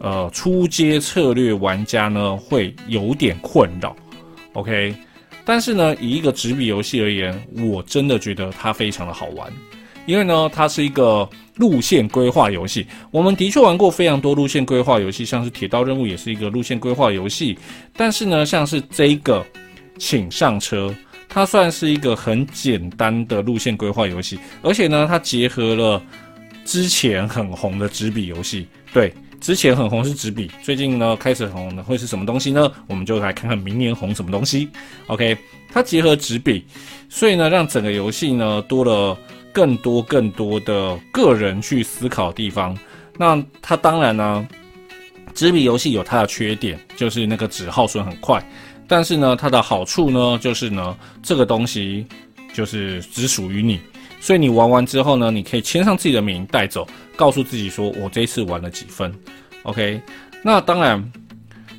[0.00, 3.96] 呃初阶策略玩家呢会有点困扰。
[4.52, 4.94] OK，
[5.44, 9.50] 但是呢以一个纸笔游戏而言，我真的觉得它非常的好玩，
[10.06, 11.28] 因为呢它是一个。
[11.56, 17.56] 路线规划游戏，我们的确玩过非常多路线规划游戏，像是铁道任务也是一个路线规划游戏。
[17.96, 19.46] 但是呢，像是这个，
[19.96, 20.92] 请上车，
[21.28, 26.02] 它算是一个很简单的路线规划游戏，而且呢，它结合了
[26.64, 28.66] 之前很红的纸笔游戏。
[28.92, 32.68] 对，之前很红是纸笔，最近呢开始红的会是什么东西呢？
[32.88, 34.68] 我们就来看看明年红什么东西。
[35.06, 35.38] OK，
[35.72, 36.64] 它结合纸笔，
[37.08, 39.16] 所以呢，让整个游戏呢多了。
[39.54, 42.76] 更多更多的个人去思考的地方，
[43.16, 44.44] 那它当然呢，
[45.32, 48.44] 纸笔游戏有它的缺点，就是那个纸耗损很快。
[48.88, 52.04] 但是呢，它的好处呢，就是呢，这个东西
[52.52, 53.78] 就是只属于你，
[54.20, 59.14] 所以你玩完之后呢，你可以签上自己的名带走，告诉自己说我这一次玩了几分。
[59.62, 60.02] OK，
[60.42, 61.12] 那当然，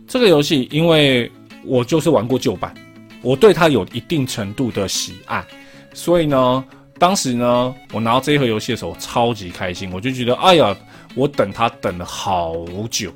[0.07, 1.29] 这个游戏因为
[1.65, 2.73] 我就是玩过旧版，
[3.21, 5.45] 我对它有一定程度的喜爱，
[5.93, 6.63] 所以呢。
[6.97, 10.75] 当时呢，我拿到这一盒游戏的时候，超级开心，我就觉得，哎呀，
[11.13, 12.55] 我等它等了好
[12.89, 13.13] 久。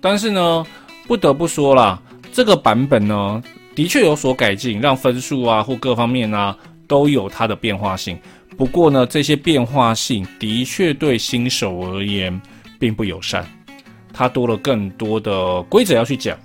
[0.00, 0.66] 但是呢，
[1.06, 2.00] 不得不说啦，
[2.32, 3.42] 这个版本呢，
[3.74, 6.56] 的确有所改进，让分数啊或各方面啊
[6.88, 8.18] 都有它的变化性。
[8.56, 12.38] 不过呢，这些变化性的确对新手而言
[12.78, 13.46] 并不友善，
[14.12, 16.36] 它多了更多的规则要去讲，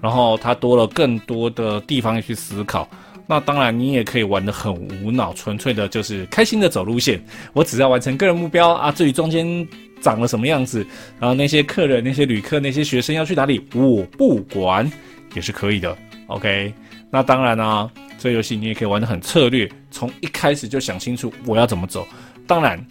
[0.00, 2.88] 然后它多了更多的地方要去思考。
[3.30, 4.72] 那当然，你也可以玩得很
[5.04, 7.22] 无脑，纯粹的就是开心的走路线。
[7.52, 9.68] 我只要完成个人目标啊，至于中间
[10.00, 10.84] 长了什么样子，
[11.20, 14.90] 然后那些客人、那些旅客、那些学生要去哪里，我不管，
[15.34, 15.94] 也是可以的。
[16.28, 16.72] OK，
[17.10, 22.08] 那当然啊，这游戏你也可以玩得很策略，从一开始就想清楚我要怎么走。
[22.46, 22.82] 当然，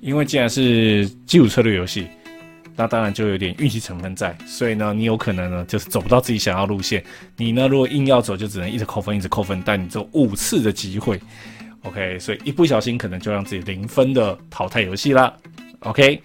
[0.00, 2.06] 因为既然是基础策略游戏。
[2.74, 7.04] 那当然就有点运气成分在，所以呢，你有可能呢就是走不到自己想要路线。
[7.36, 9.62] 你呢，如果硬要走，就只能一直扣分，一直扣分。
[9.64, 11.20] 但你只有五次的机会
[11.82, 12.18] ，OK？
[12.18, 15.32] 所以一不小心可能就让自己零分的淘汰游戏啦。
[15.80, 16.22] OK？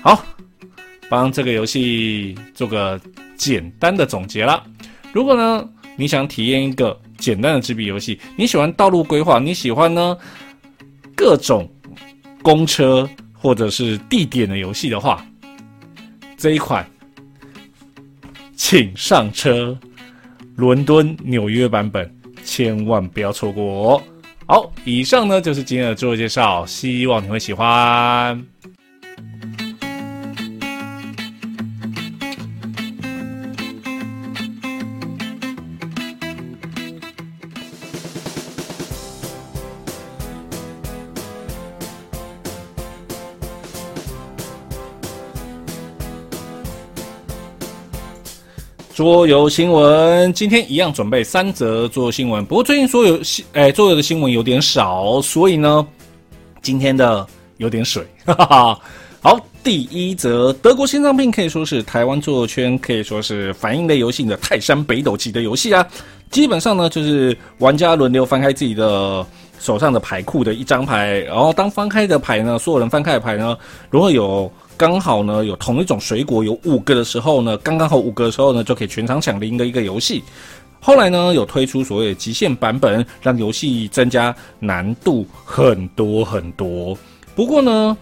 [0.00, 0.24] 好，
[1.08, 3.00] 帮这个游戏做个
[3.36, 4.64] 简单的总结啦。
[5.12, 10.16] 如果呢你想体验一个简单的纸笔游戏，你喜欢道路规划，你喜欢呢
[11.14, 11.70] 各种
[12.40, 15.24] 公车或者是地点的游戏的话，
[16.42, 16.84] 这一款，
[18.56, 19.78] 请上车，
[20.56, 24.02] 伦敦、纽约版本，千万不要错过。
[24.48, 28.44] 好，以上呢就是今天的自我介绍，希望你会喜欢。
[49.02, 52.44] 桌游新闻，今天一样准备三则桌游新闻。
[52.44, 55.84] 不过最近桌游新，哎，桌游的新闻有点少，所以呢，
[56.62, 58.06] 今天的有点水。
[58.24, 58.80] 哈哈哈。
[59.20, 65.84] 好，第一则，德国心脏病可以说是台湾桌游圈可以说是反应类游戏的泰山北斗级的游戏啊。
[66.30, 69.26] 基本上呢，就是玩家轮流翻开自己的
[69.58, 73.58] 手上的牌库的一张牌，然后当翻开的牌呢，所有人翻开的牌呢，
[73.90, 74.48] 如果有。
[74.82, 80.20] 刚好呢，有同一种水果有五个的时候呢，刚刚好五个的时候呢，就可以全场抢零的一个游戏。
[80.80, 86.98] 后来呢，有推出所谓的极限版本，让游戏增加难度很多很多。
[87.36, 87.96] 不过呢，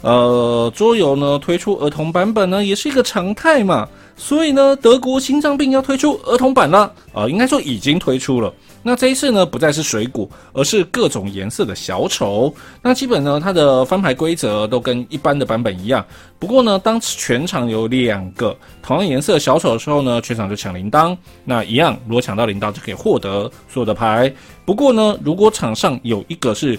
[0.00, 3.86] 呃，桌游呢推出儿童版本呢，也是一个常态嘛。
[4.16, 8.50] 所以呢，德国心脏病要推出儿童版了，啊，应该说已经推出了。
[8.86, 12.54] 那这一次呢，不再是水果，而是各种颜色的小丑。
[12.82, 16.04] 那基本呢，它的翻牌规则都跟一般的版本一样。
[16.38, 21.16] 不过呢，当全场有两个同样颜色小丑的时候呢，全场就抢铃铛。
[21.44, 24.30] 那一样，如果抢到铃铛就可以获得所有的牌。
[24.66, 26.78] 不过呢，如果场上有一个是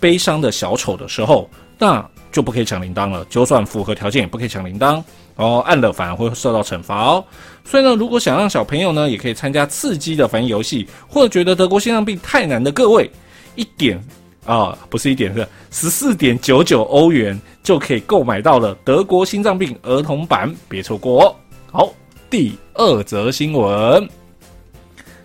[0.00, 3.22] 悲伤的小丑的时候，那就不可以抢铃铛了。
[3.26, 5.02] 就算符合条件，也不可以抢铃铛。
[5.36, 7.24] 哦，按了反而会受到惩罚哦。
[7.64, 13.10] 所以呢，如果想让小朋友呢也可以参加刺激的反应游戏，或者觉得德国心脏病太难的各位，
[13.54, 14.02] 一点
[14.46, 21.36] 啊，不是一点是十四点九九欧元就可以购买到了德国心脏病儿童版，别错过哦。
[21.70, 21.92] 好，
[22.30, 24.08] 第二则新闻，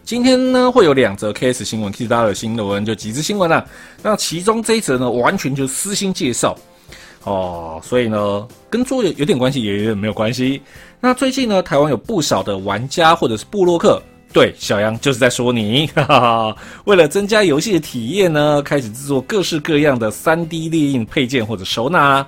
[0.04, 3.66] 今天呢会有两则 KS 新闻，其实大家有新闻就几则新闻啦。
[4.02, 6.58] 那其中这一则呢，完全就私心介绍。
[7.24, 10.62] 哦，所以呢，跟桌游有点关系，也有点没有关系。
[11.00, 14.02] 那最近呢，台湾有不少的玩家或者是布洛克，
[14.34, 16.56] 对小杨就是在说你，哈哈。
[16.86, 22.26] 为了增加游戏的体验呢，开始制作各式各样的三 D 列印配件或者收纳。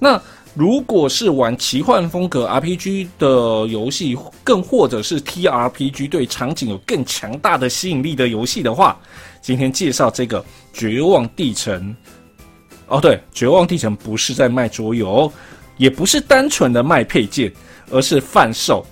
[0.00, 0.20] 那
[0.52, 8.96] 如果是玩奇幻风格 RPG 的游戏，更或者是 TRPG 对场景有更强大的吸引力的游戏的话，
[9.40, 10.40] 今天介绍这个
[10.72, 11.80] 《绝望地城》。
[12.86, 15.32] 哦，对，绝望地城不是在卖桌游，
[15.76, 17.52] 也不是单纯的卖配件，
[17.90, 18.84] 而是贩售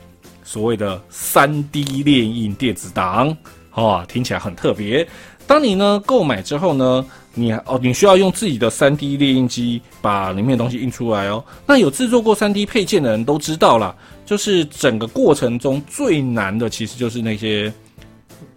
[0.42, 3.36] 所谓的三 D 列印电子档。
[3.72, 5.06] 哦，听起来很特别。
[5.46, 11.44] 当你呢购买之后呢，你哦你需要用自己的三 D 列印机把里面的东西印出来哦。
[11.66, 17.72] 那有制作过三 D 配件的人都知道了，就是整个过程中最难的其实就是那些。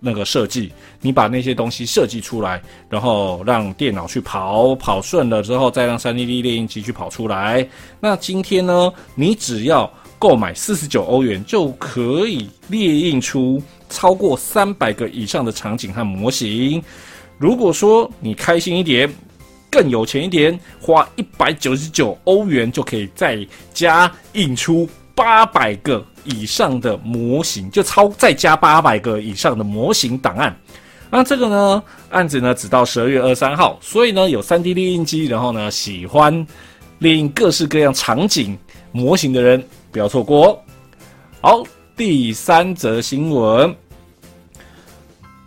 [0.06, 7.68] 那个设计，你把那些东西设计出来，然后让电脑去跑，跑顺了之后，再让 3D 列印机去跑出来。
[8.00, 16.80] 那今天呢，你只要购买四十九欧元，就可以列印出超过三百个以上的场景和模型。
[17.40, 19.12] 如果说你开心一点，
[19.72, 26.06] 更有钱一点，花一百九十九欧元就可以再加印出八百个。
[26.28, 30.60] 以上的模型就超再加八百个以上的模型档案，
[31.12, 36.48] 那这个呢案子呢只到十二月二三号，所以呢有三 D 列印机，然后呢喜欢
[36.98, 38.58] 列印各式各样场景
[38.92, 40.60] 模型的人不要错过哦。
[41.42, 41.64] 好，
[41.96, 43.76] 第三则新闻，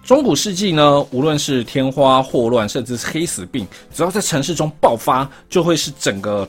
[0.04, 6.46] 中古世纪呢，无论是天花、霍乱，甚至是黑死病，只要在城市中爆发，就会是整个。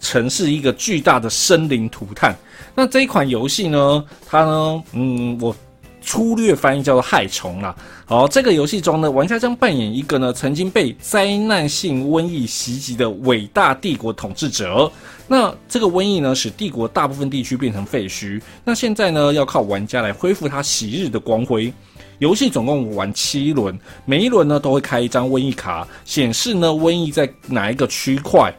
[0.00, 2.34] 城市一个巨大的生灵涂炭。
[2.74, 4.04] 那这一款游戏呢？
[4.26, 4.82] 它呢？
[4.92, 5.54] 嗯，我
[6.00, 7.74] 粗略翻译叫做害虫啦。
[8.06, 14.90] 好，这个游戏中呢，玩家将扮演一个呢曾经被灾难性瘟疫袭击的伟大帝国统治者。
[15.26, 18.40] 那这个瘟疫呢，使帝国大部分地区变成废墟。
[18.64, 21.72] 那现在呢，要靠玩家来恢复它昔日的光辉。
[22.20, 28.52] 游戏总共玩七轮，每一轮呢都会开一张瘟疫卡，显示呢瘟疫在哪一个区块。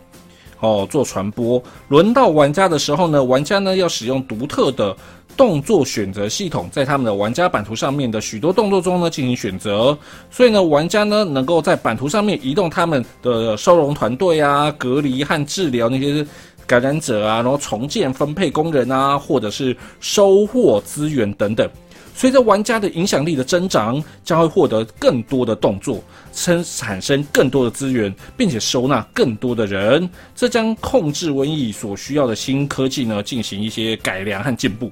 [0.60, 1.62] 哦，做传播。
[1.88, 4.95] 轮到玩家的时候呢，玩家呢要使用独特的
[5.38, 9.97] 动作选择系统，在他们的玩家版图上面的许多动作中呢进行选择。
[10.30, 16.26] 所以呢，玩家呢能够在版图上面移动他们的收容团队啊，隔离和治疗那些
[16.68, 21.70] 感染者啊，然后重建、分配工人啊，或者是收获资源等等。
[22.20, 26.04] 随着玩家的影响力的增长，将会获得更多的动作，
[26.34, 30.10] 生产生更多的资源，并且收纳更多的人。
[30.36, 34.92] 这将控制瘟疫所需要的新科技呢进行一些改良和进步。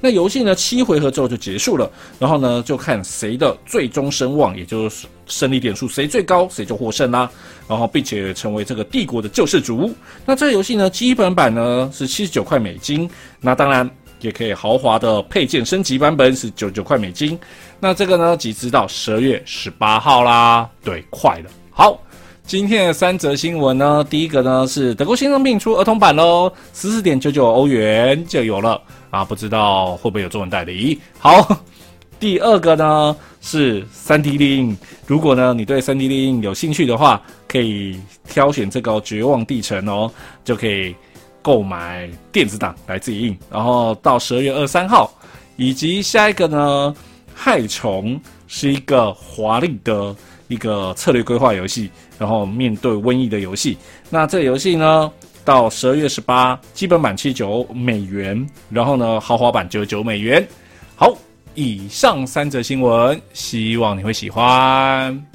[0.00, 7.28] 那游戏呢七回合之后就结束了，然后呢就看谁的最终声望，也就是胜利点数谁最高，谁就获胜啦。
[7.66, 9.92] 然后并且成为这个帝国的救世主。
[10.24, 13.10] 那这个游戏呢基本版呢是七十九块美金，
[13.40, 17.38] 那当然也可以豪华的配件升级版本是九九块美金。
[17.80, 21.50] 那这个呢即直到十二月十八号啦，对，快了。
[21.70, 22.00] 好。
[22.44, 30.98] 今天的三则新闻呢，第一个呢是德国心脏病出儿童版喽，十四点九九欧元就有了啊，不知道会不会有中文代理。
[31.18, 31.46] 好，
[32.18, 34.74] 第二个呢是三 D 列印，
[35.06, 40.10] 如果呢你对三 D 列印有兴趣的话，可以挑选这个绝望地城哦，
[40.42, 40.96] 就可以
[41.42, 45.12] 购买电子档来自己印，然后到十二月二三号，
[45.56, 46.94] 以及下一个呢，
[47.34, 50.14] 害虫是一个华丽的。
[50.48, 53.76] 一个策略规划游戏，然后面对瘟疫的游戏。
[54.08, 55.12] 那这个游戏呢，
[55.44, 60.48] 到十二月十八，基本版七九美元，然后呢，豪华版九九美元。
[60.96, 61.14] 好，
[61.54, 65.27] 以上三则新闻，希望你会喜欢。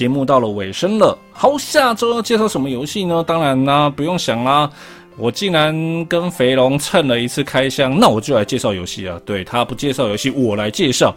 [0.00, 3.22] 节目到了尾声了，好，下周要介绍什么游戏呢？
[3.22, 4.70] 当然啦，不用想啦，
[5.18, 9.20] 我竟然跟肥龙蹭了一次开箱，那我就来介绍游戏啊。
[9.26, 11.14] 对他不介绍游戏，我来介绍。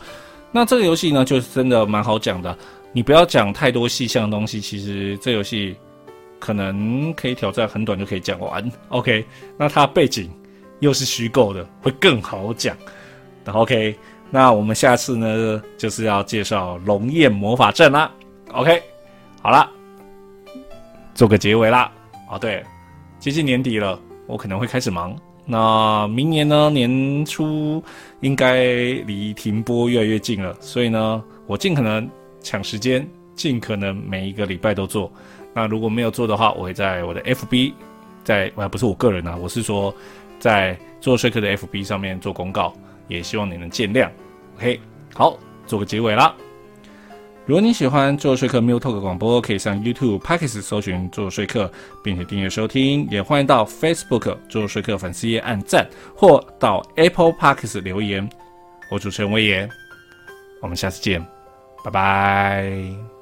[0.52, 2.54] 那这个游戏呢，就是真的蛮好讲的，
[2.92, 5.74] 你不要讲太多细项的东西，其实这游戏
[6.38, 8.70] 可能可以挑战很短就可以讲完。
[8.90, 9.26] OK，
[9.58, 10.30] 那它背景
[10.82, 12.76] 又是虚构的，会更好讲。
[13.46, 13.96] OK，
[14.30, 18.12] 那我们下次呢，就是要介绍《龙焰魔法阵》啦。
[18.54, 18.82] OK，
[19.42, 19.68] 好了，
[21.16, 21.92] 做个结尾啦。
[22.30, 22.64] 哦，对，
[23.20, 25.16] 接近年底了，我可能会开始忙。
[25.44, 27.84] 那明年呢，年初
[28.22, 28.64] 应该
[29.08, 32.08] 离停播越来越近了，所以呢，我尽可能
[32.42, 35.12] 抢时间，尽可能每一个礼拜都做。
[35.52, 37.74] 那如果没有做的话，我会在我的 FB，
[38.24, 39.94] 在呃不是我个人啊，我是说
[40.40, 42.72] 在做说客的 FB 上面做公告，
[43.08, 44.10] 也希望你能见谅。
[44.58, 44.80] OK，
[45.16, 46.36] 好，做个结尾啦。
[47.46, 51.70] 如果你喜欢做说客 m u Talk 广播，可以上 YouTube、p a c k e s 搜寻做说客，
[52.02, 53.06] 并且订阅收听。
[53.12, 55.86] 也欢迎到 Facebook 做说客粉丝页按赞，
[56.16, 58.30] 或到 Apple p a c k e s 留言。
[58.90, 59.70] 我主持人威言，
[60.62, 61.22] 我们下次见，
[61.84, 63.13] 拜拜。